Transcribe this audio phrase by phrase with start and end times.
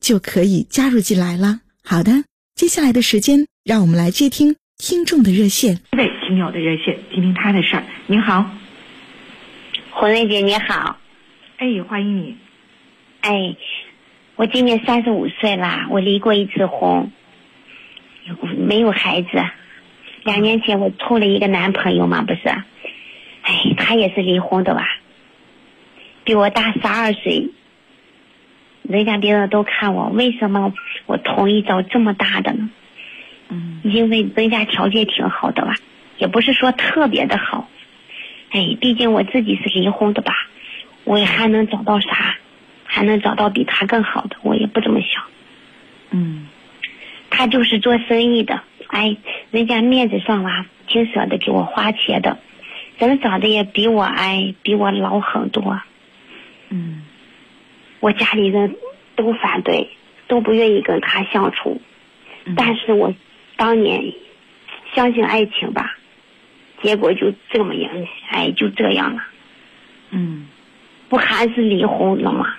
[0.00, 1.60] 就可以加入进来了。
[1.84, 5.80] 好的，接下来的时间，让我们来接听听众的热线。
[5.92, 7.84] 位听友的热线，听听他的事儿。
[8.06, 8.50] 您好，
[9.90, 10.98] 红瑞姐，你好。
[11.56, 12.36] 哎，欢迎你。
[13.20, 13.56] 哎，
[14.36, 17.10] 我今年三十五岁啦，我离过一次婚，
[18.56, 19.28] 没有孩子。
[20.24, 22.48] 两年前我处了一个男朋友嘛，不是？
[22.48, 24.86] 哎，他也是离婚的吧？
[26.24, 27.50] 比我大十二岁。
[28.88, 30.72] 人家别人都看我，为什么
[31.06, 32.70] 我同意找这么大的呢？
[33.50, 35.74] 嗯，因为人家条件挺好的吧，
[36.16, 37.68] 也不是说特别的好。
[38.50, 40.32] 哎，毕竟我自己是离婚的吧，
[41.04, 42.36] 我还能找到啥？
[42.84, 44.36] 还能找到比他更好的？
[44.42, 45.22] 我也不这么想。
[46.10, 46.46] 嗯，
[47.28, 49.18] 他就是做生意的，哎，
[49.50, 52.38] 人家面子上吧，挺舍得给我花钱的，
[52.98, 55.78] 人长得也比我哎，比我老很多。
[56.70, 57.02] 嗯。
[58.00, 58.76] 我家里人
[59.16, 59.88] 都反对，
[60.28, 61.80] 都不愿意跟他相处，
[62.56, 63.12] 但是我
[63.56, 64.12] 当年
[64.94, 65.96] 相信爱情吧，
[66.80, 67.90] 结果就这么样，
[68.30, 69.22] 哎，就这样了。
[70.10, 70.46] 嗯，
[71.08, 72.54] 不还是离婚了吗？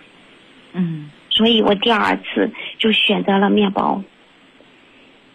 [0.74, 4.04] 嗯，所以我第二次就选择了面包，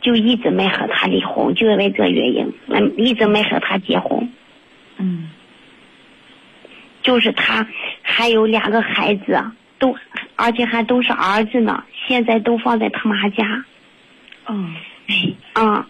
[0.02, 4.30] 就一直没和他离婚，就因为这原因，嗯，一直没和他结婚。
[4.98, 5.30] 嗯，
[7.02, 7.66] 就是他
[8.02, 9.42] 还有两个孩子。
[9.78, 9.96] 都，
[10.36, 13.64] 而且还都是儿子呢，现在都放在他妈家。
[14.46, 14.74] 嗯，
[15.08, 15.88] 哎，啊，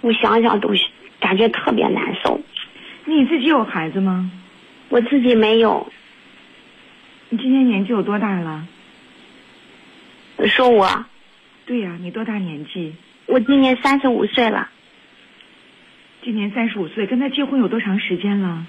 [0.00, 0.70] 我想想都
[1.20, 2.40] 感觉特别难受。
[3.04, 4.30] 你自己有孩子吗？
[4.88, 5.92] 我自己没有。
[7.30, 8.66] 你今年年纪有多大了？
[10.46, 11.06] 说我？
[11.64, 12.94] 对呀，你多大年纪？
[13.26, 14.68] 我今年三十五岁了。
[16.22, 18.66] 今年三十五岁，跟他结婚有多长时间了？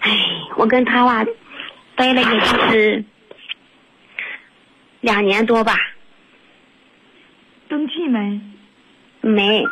[0.00, 0.10] 哎，
[0.56, 1.24] 我跟他吧，
[1.94, 3.04] 待了也就是。
[5.00, 5.76] 两年多吧，
[7.68, 8.40] 登记没？
[9.22, 9.64] 没，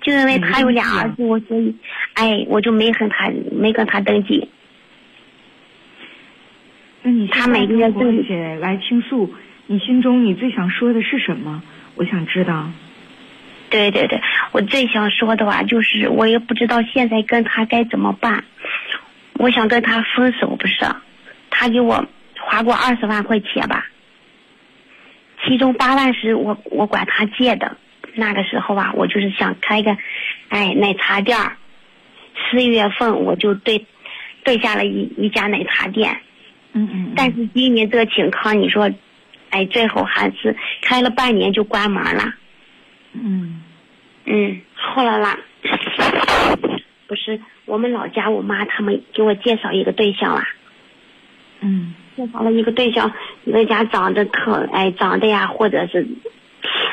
[0.00, 1.74] 就因为他有俩儿子，我所以，
[2.14, 4.48] 哎，我就没和他没跟他登记。
[7.02, 9.32] 那你他每个月登记来倾诉，
[9.66, 11.62] 你心中你最想说的是什么？
[11.94, 12.70] 我想知道。
[13.70, 14.20] 对对对，
[14.52, 18.44] 我最想说的话就是，我也不知道现在跟他该怎么办。
[19.34, 20.84] 我想跟他分手，不是？
[21.50, 22.04] 他给我
[22.38, 23.86] 花过二十万块钱吧。
[25.44, 27.76] 其中八万是我我管他借的，
[28.14, 29.96] 那个时候啊，我就是想开个，
[30.48, 31.56] 哎，奶茶店儿。
[32.32, 33.86] 四月份我就对
[34.44, 36.20] 对下了一一家奶茶店，
[36.72, 37.12] 嗯嗯。
[37.14, 38.90] 但是今年这个情况，你说，
[39.50, 42.34] 哎，最后还是开了半年就关门了。
[43.12, 43.62] 嗯
[44.24, 45.38] 嗯，后来啦，
[47.06, 50.48] 不是我们老家我妈他们给我介绍一个对象啦。
[51.60, 51.94] 嗯。
[52.16, 53.12] 介绍了一个对象，
[53.44, 56.06] 人家长得特哎，长得呀，或者是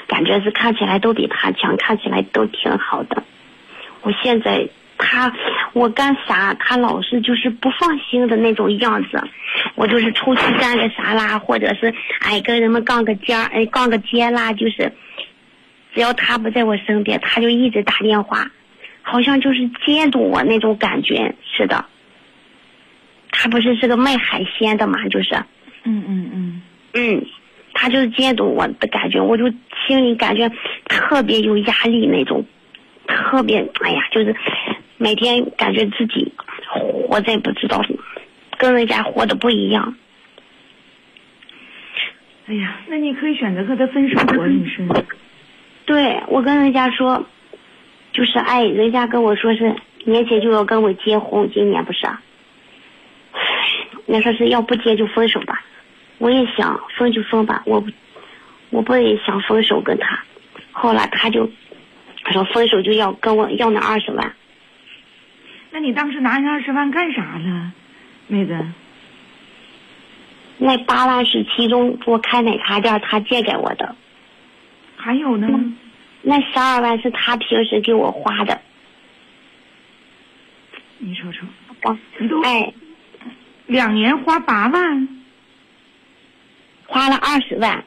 [0.08, 3.24] 感觉是看起来都比他强，看起来都挺好的。
[4.04, 5.34] 我现在他
[5.74, 9.22] 我干啥，他老是就是不放心的那种样子。
[9.76, 14.94] 我就是出去干个啥啦，或者是哎跟人们杠个尖儿，哎杠个街啦，就是
[15.94, 18.52] 只要他不在我身边，他就一直打电话，
[19.02, 21.86] 好像就是监督我那种感觉似的。
[23.40, 25.36] 他不是是个卖海鲜的嘛，就是，
[25.84, 26.62] 嗯嗯嗯，
[26.94, 27.26] 嗯，
[27.74, 29.48] 他就是监督我的感觉，我就
[29.86, 30.52] 心里感觉
[30.86, 32.44] 特别有压力那种，
[33.06, 34.36] 特别哎呀，就是
[34.98, 36.34] 每天感觉自己
[36.68, 37.86] 活在不知道
[38.58, 39.96] 跟人家活的不一样。
[42.48, 44.88] 哎呀，那你可以选择和他分手啊，你是？
[45.86, 47.24] 对，我跟人家说，
[48.14, 49.76] 就是哎，人家跟我说是
[50.06, 52.08] 年前就要跟我结婚，今年不是。
[54.10, 55.62] 那说是要不结就分手吧，
[56.18, 57.86] 我也想分就分吧，我
[58.70, 60.24] 我不也想分手跟他，
[60.72, 61.52] 后来他就
[62.24, 64.34] 他说分手就要跟我要那二十万。
[65.72, 67.74] 那你当时拿那二十万干啥了，
[68.28, 68.66] 妹子？
[70.58, 73.96] 那八万是其中我开奶茶店他借给我的，
[74.96, 75.48] 还有呢？
[76.22, 78.60] 那十二万是他平时给我花的。
[80.98, 81.46] 你瞅瞅，
[81.84, 82.74] 我你都哎，
[83.68, 85.08] 两年花八万，
[86.88, 87.84] 花了二十万。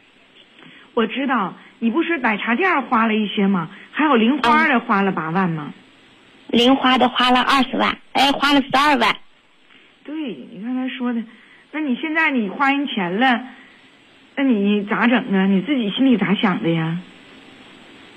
[0.95, 3.71] 我知道你不是奶茶店花了一些吗？
[3.91, 5.73] 还有零花的花了八万吗？
[6.49, 9.17] 零花的花了二十万，哎，花了十二万。
[10.05, 11.23] 对你刚才说的，
[11.73, 13.41] 那你现在你花人钱了，
[14.37, 15.47] 那你咋整啊？
[15.47, 16.99] 你自己心里咋想的呀？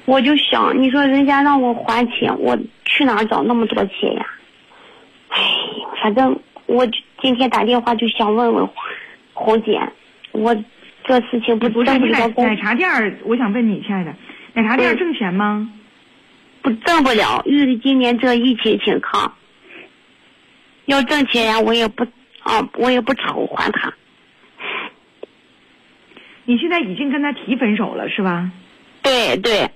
[0.06, 4.26] 我就想，你说人家让我还钱，我去哪儿找那么多钱呀？
[5.30, 5.40] 哎，
[6.02, 6.38] 反正
[6.74, 6.88] 我
[7.22, 8.68] 今天打电话就想问问
[9.34, 9.80] 红姐，
[10.32, 10.56] 我
[11.04, 14.12] 这事情不不是挣不你奶了工奶茶店儿，我想问你，亲爱的，
[14.54, 15.70] 奶茶店挣钱吗？
[16.64, 19.36] 不挣不了，遇着今年这疫情情况，
[20.86, 22.04] 要挣钱呀，我也不
[22.42, 23.94] 啊，我也不愁还他。
[26.46, 28.50] 你现在已经跟他提分手了是吧？
[29.04, 29.70] 对对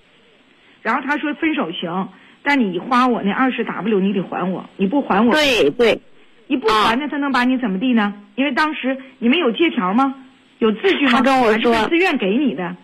[0.82, 2.10] 然后他说分手行，
[2.42, 6.02] 但你花我那二十 W 你得还我，你不还我，对对，
[6.48, 8.14] 你不还呢，他能把你怎么地呢？
[8.36, 10.16] 因为当时你们有借条吗？
[10.60, 11.12] 有字据吗？
[11.12, 12.76] 他跟我说他自愿给你的。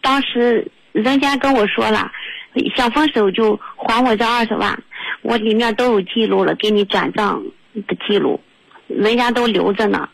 [0.00, 2.10] 当时人家跟我说了，
[2.76, 4.82] 想分手就还我这二十万，
[5.22, 7.42] 我里面都有记录了，给你转账
[7.74, 8.40] 的记录，
[8.86, 10.08] 人家都留着呢。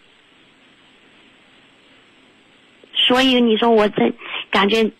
[2.94, 4.12] 所以你说我这
[4.50, 4.90] 感觉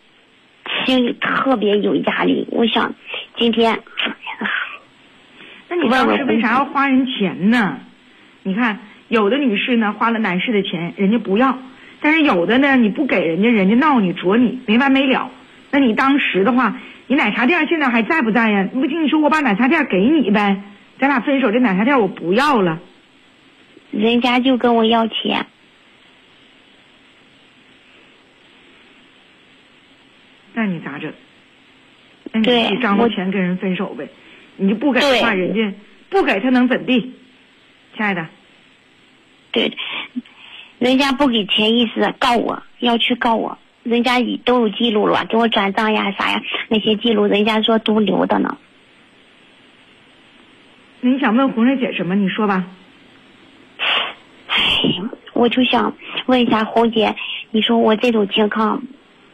[0.84, 2.46] 心里特别有压力。
[2.50, 2.94] 我想
[3.37, 4.14] 今天，那
[5.82, 7.81] 你当时为啥要花人钱呢？
[8.43, 8.79] 你看，
[9.09, 11.59] 有的女士呢花了男士的钱，人家不要；
[12.00, 15.31] 但是有的呢，你不给人家，人家闹你、啄你，没完没了。
[15.71, 18.69] 那你当时的话，你奶茶店现在还在不在呀？
[18.73, 20.62] 不听你说，我把奶茶店给你呗，
[20.99, 22.81] 咱俩分手，这奶茶店我不要了。
[23.91, 25.47] 人家就跟我要钱，
[30.55, 31.12] 那你咋整？
[32.33, 34.09] 那你对自己张罗钱跟人分手呗。
[34.61, 35.73] 你就不给的话，人家
[36.11, 37.01] 不给他能怎地？
[37.97, 38.27] 亲爱的，
[39.53, 39.73] 对，
[40.79, 48.59] 人家不给钱意思告我，要去告我，人家已都有记录了，给我转账呀啥呀，那些记录人家说都留的呢。
[51.01, 52.15] 那你想问红瑞姐什么？
[52.15, 52.67] 你说吧。
[54.49, 54.59] 唉，
[55.33, 55.97] 我就想
[56.27, 57.17] 问一下红姐，
[57.51, 58.83] 你说我这种情况，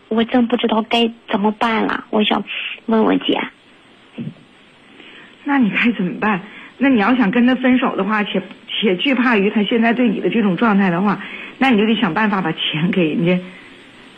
[0.08, 2.04] 我真不知道该怎么办了。
[2.10, 2.44] 我想
[2.86, 3.40] 问问姐，
[5.48, 6.40] 那你该怎么办？
[6.78, 11.22] 那你要想跟他分手的话，且且惧怕于他现在对你的这种状态的话，
[11.58, 13.38] 那你就得想办法把钱给人家，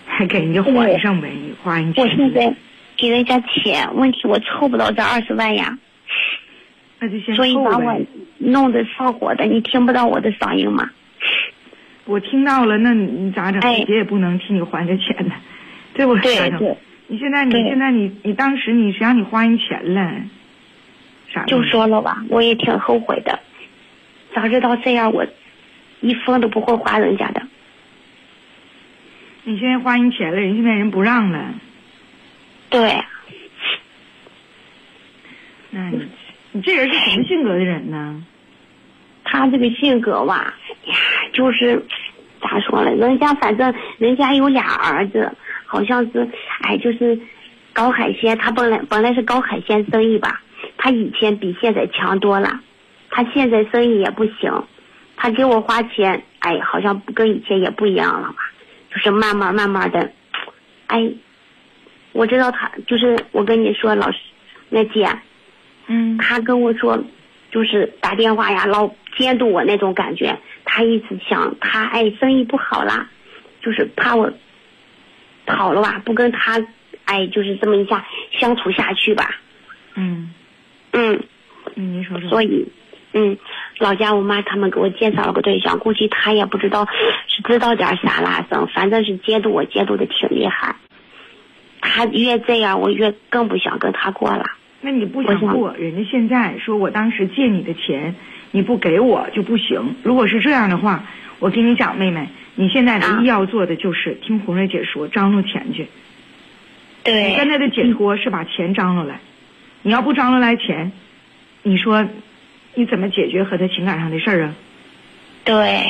[0.07, 2.03] 还给人家还上呗，你花人钱。
[2.03, 2.53] 我现在
[2.97, 5.79] 给人家钱，问题我凑不到这二十万呀，
[6.99, 8.01] 那就先所以把我
[8.39, 10.91] 弄得上火的，你听不到我的嗓音吗？
[12.07, 13.61] 我听到了，那你你咋整？
[13.61, 15.35] 哎姐也不能替你还这钱呢，
[15.95, 16.17] 对不？
[16.17, 16.77] 对对，
[17.07, 20.11] 你现在你现在你你当时你谁让你花人钱了？
[21.49, 23.39] 啥就说了吧，我也挺后悔的，
[24.35, 25.27] 早知道这样我
[26.01, 27.43] 一分都不会花人家的。
[29.45, 31.55] 你现在花人钱了，人现在人不让了，
[32.69, 33.03] 对，
[35.71, 36.07] 那你
[36.53, 38.23] 你这人是什么性格的人呢？
[39.25, 40.95] 他这个性格吧，呀，
[41.33, 41.83] 就是
[42.43, 42.91] 咋说呢？
[42.91, 45.33] 人家反正人家有俩儿子，
[45.65, 46.29] 好像是
[46.63, 47.19] 哎，就是
[47.73, 48.37] 搞海鲜。
[48.37, 50.43] 他本来本来是搞海鲜生意吧，
[50.79, 52.61] 他以前比现在强多了。
[53.11, 54.65] 他现在生意也不行，
[55.17, 58.37] 他给我花钱，哎，好像跟以前也不一样了吧？
[58.91, 60.13] 就是慢慢慢慢的，
[60.87, 61.11] 哎，
[62.13, 64.19] 我知道他就是我跟你说，老师，
[64.69, 65.09] 那姐，
[65.87, 67.03] 嗯，他跟我说，
[67.51, 70.39] 就是打电话呀，老监督我那种感觉。
[70.65, 73.09] 他一直想他哎，生意不好啦，
[73.63, 74.31] 就是怕我
[75.47, 76.63] 跑了吧，不跟他
[77.07, 79.41] 哎，就是这么一下相处下去吧。
[79.95, 80.31] 嗯，
[80.93, 81.23] 嗯，
[81.75, 82.29] 嗯，您说说。
[82.29, 82.67] 所以，
[83.13, 83.37] 嗯，
[83.79, 86.87] 老家我妈他们给我介绍了个对象，估计他也不知道
[87.27, 90.77] 是知道点啥啦生，反正是监督我监督的挺厉害。
[91.81, 94.45] 他越这样，我越更不想跟他过了。
[94.81, 98.15] 那你不想过，人家现在说我当时借你的钱，
[98.51, 99.97] 你不给我就不行。
[100.03, 101.05] 如果是这样的话，
[101.39, 105.89] 我跟你讲，妹妹，你现在唯一要做的就是听红瑞姐说，张罗钱去。
[107.05, 109.21] 对你现在的解脱是把钱张罗来，
[109.83, 110.93] 你要不张罗来钱，
[111.63, 112.07] 你说
[112.75, 114.55] 你怎么解决和他情感上的事儿啊？
[115.45, 115.89] 对，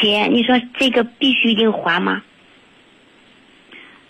[0.00, 2.22] 姐，你说这个必须得还吗？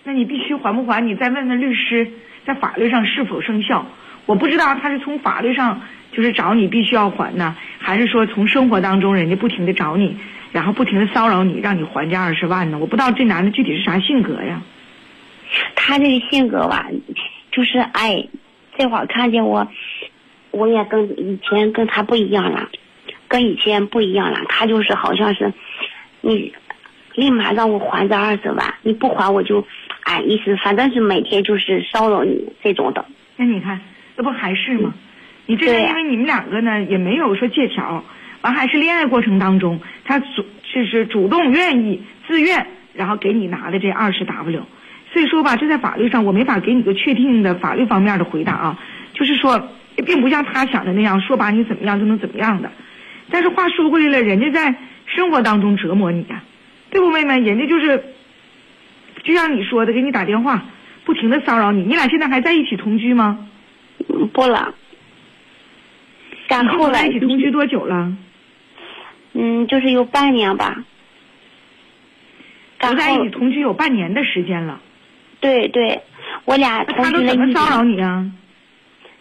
[0.04, 1.04] 那你必须还不还？
[1.04, 2.08] 你再问问律师，
[2.46, 3.84] 在法律上是否生效？
[4.24, 10.16] 我不知道他是从法律上就是找你必须要还呢，还是说从生活当中人家不停的找你，
[10.52, 12.78] 然后不停的骚扰你，让你还这二十万呢？
[12.78, 14.62] 我不知道这男的具体是啥性格呀？
[15.74, 16.86] 他这个性格吧，
[17.56, 18.28] 就是哎，
[18.76, 19.66] 这会儿看见我，
[20.50, 22.68] 我也跟以前跟他不一样了，
[23.28, 24.42] 跟以前不一样了。
[24.50, 25.54] 他就是好像是
[26.20, 26.52] 你
[27.14, 29.66] 立马让我还这二十万，你不还我就
[30.02, 33.06] 哎意思，反正是每天就是骚扰你这种的。
[33.36, 33.80] 那你看，
[34.18, 34.92] 这不还是吗？
[35.46, 38.04] 你这是因为你们两个呢也没有说借条，
[38.42, 40.44] 完还是恋爱过程当中，他主
[40.74, 44.62] 就是主动愿意自愿，然后给你拿的这二十 W。
[45.12, 48.78] 所以说吧，这在法律上我没法给你个确定的法律方面的回答啊。
[49.14, 49.70] 就是说，
[50.04, 52.70] 并不像他想的那样，说把你怎么样就能怎么样的。
[53.30, 54.74] 但是话说回来了，人家在
[55.06, 56.42] 生活当中折磨你呀，
[56.90, 57.40] 对不，妹妹？
[57.40, 58.04] 人家就是，
[59.22, 60.64] 就像你说的，给你打电话，
[61.04, 61.82] 不停的骚扰你。
[61.82, 63.48] 你俩现在还在一起同居吗？
[64.32, 64.74] 不了。
[66.48, 68.12] 然后在一起同居多久了？
[69.32, 70.84] 嗯，就是有半年吧。
[72.78, 74.80] 不在一起同居有半年的时间了。
[75.40, 76.02] 对对，
[76.44, 78.30] 我俩同他都怎么骚扰你啊？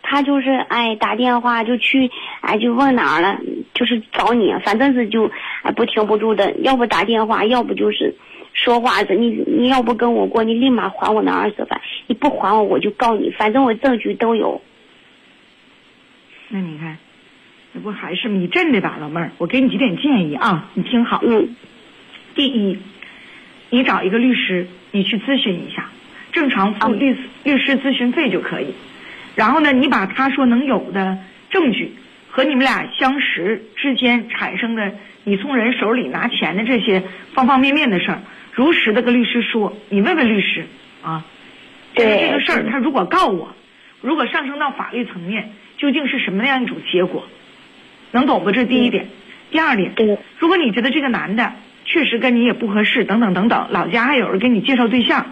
[0.02, 2.10] 他就是哎打电话就去
[2.42, 3.40] 哎就问哪儿了，
[3.74, 5.32] 就是找你，反正是就
[5.64, 8.16] 哎不停不住的，要不打电话，要不就是
[8.54, 9.16] 说话子。
[9.16, 14.62] 你你要不跟我过，你立马还我那二十万，你不还我我就告你，反正我证据都有。
[16.50, 16.98] 那你看，
[17.74, 19.32] 那不还是你真的吧，老妹儿？
[19.40, 21.22] 我给你几点建议啊，你听好。
[21.26, 21.56] 嗯。
[22.36, 22.78] 第一，
[23.72, 25.90] 你找一个律师，你去咨询一下。
[26.36, 27.16] 正常付律
[27.46, 28.74] 律师咨询费就可以，
[29.36, 31.18] 然后呢，你把他说能有的
[31.50, 31.94] 证据
[32.30, 34.92] 和你们俩相识之间产生的
[35.24, 37.02] 你从人手里拿钱的这些
[37.34, 38.20] 方方面面的事儿，
[38.52, 39.78] 如实的跟律师说。
[39.90, 40.66] 你问问律师
[41.02, 41.26] 啊，
[41.94, 43.56] 对这个事儿，他如果告我，
[44.02, 47.26] 如果上升到法律层面，究竟是什么样一种结果？
[48.12, 48.52] 能懂不？
[48.52, 49.08] 这是第一点。
[49.52, 49.94] 第二点，
[50.38, 51.54] 如果你觉得这个男的
[51.86, 55.26] 确实跟你也不合适，等等等等，老家还有人给你介绍对象。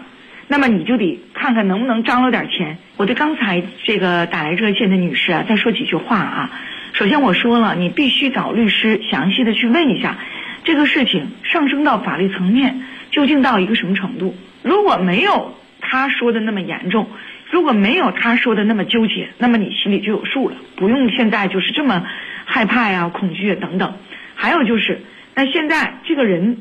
[0.48, 2.78] 那么你就得看看能不能张罗点钱。
[2.96, 6.50] 我对刚才这个打来热线的女士啊，再说几句话啊。
[6.92, 10.18] 首先我说了，你必须找律师详细的去问一下，
[10.62, 14.36] 这个事情上升到法律层面究竟到一个什么程度。
[14.62, 17.08] 如果没有他说的那么严重，
[17.50, 22.06] 如果没有他说的那么纠结，那么你心里就有数了，不用现在就是这么
[22.44, 23.94] 害怕呀、恐惧等等。
[24.36, 25.00] 还有就是，
[25.34, 26.58] 那现在这个人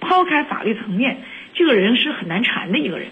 [0.00, 1.18] 抛开法律层面，
[1.54, 3.08] 这个人是很难缠的一个人。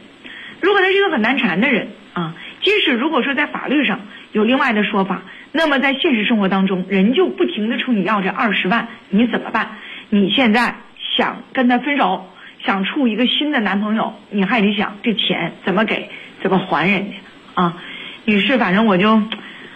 [0.65, 4.01] 如果他是一个很难缠的人啊，即使如果说在法律上
[4.33, 5.21] 有另外的说法，
[5.53, 9.77] 那么在现实生活当中，人就不停的冲你要这二十万，你怎么办？
[10.09, 10.77] 你现在
[11.19, 12.31] 想跟他分手，
[12.65, 16.09] 想处一个新的男朋友，你还得想这钱怎么给，
[16.43, 17.77] 怎么还人家啊？
[18.25, 19.21] 女士，反正我就，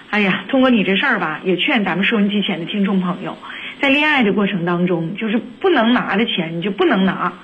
[0.08, 3.36] 哎呀，通过你这事儿吧，也劝咱们收音机前的听众朋友，
[3.78, 7.34] 在恋爱的过程当中，就是不能拿的钱你就不能拿。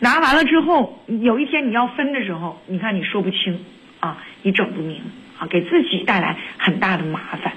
[0.00, 3.64] 拿完了之后，有一天你要分的时候，你看你说不清，
[4.00, 5.00] 啊，你整不明，
[5.38, 7.54] 啊，给自己带来很大的麻烦。